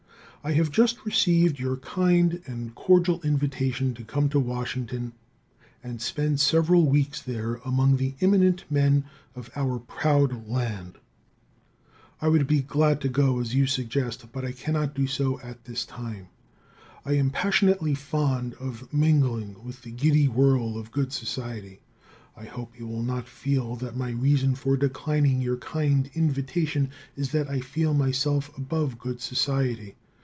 I 0.43 0.53
have 0.53 0.71
just 0.71 1.05
received 1.05 1.59
your 1.59 1.77
kind 1.77 2.41
and 2.47 2.73
cordial 2.73 3.21
invitation 3.21 3.93
to 3.93 4.03
come 4.03 4.27
to 4.29 4.39
Washington 4.39 5.13
and 5.83 6.01
spend 6.01 6.39
several 6.39 6.87
weeks 6.87 7.21
there 7.21 7.61
among 7.63 7.97
the 7.97 8.15
eminent 8.21 8.65
men 8.67 9.03
of 9.35 9.51
our 9.55 9.77
proud 9.77 10.47
land. 10.49 10.97
I 12.23 12.27
would 12.27 12.47
be 12.47 12.63
glad 12.63 13.01
to 13.01 13.07
go 13.07 13.39
as 13.39 13.53
you 13.53 13.67
suggest, 13.67 14.31
but 14.31 14.43
I 14.43 14.51
cannot 14.51 14.95
do 14.95 15.05
so 15.05 15.39
at 15.41 15.65
this 15.65 15.85
time. 15.85 16.29
I 17.05 17.13
am 17.17 17.29
passionately 17.29 17.93
fond 17.93 18.55
of 18.55 18.91
mingling 18.91 19.63
with 19.63 19.83
the 19.83 19.91
giddy 19.91 20.27
whirl 20.27 20.75
of 20.75 20.89
good 20.89 21.13
society. 21.13 21.81
I 22.35 22.45
hope 22.45 22.79
you 22.79 22.87
will 22.87 23.03
not 23.03 23.27
feel 23.29 23.75
that 23.75 23.95
my 23.95 24.09
reason 24.09 24.55
for 24.55 24.75
declining 24.75 25.43
your 25.43 25.57
kind 25.57 26.09
invitation 26.15 26.89
is 27.15 27.31
that 27.31 27.47
I 27.47 27.59
feel 27.59 27.93
myself 27.93 28.49
above 28.57 28.97
good 28.97 29.21
society. 29.21 29.97